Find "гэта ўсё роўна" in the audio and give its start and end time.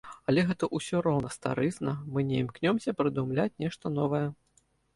0.51-1.29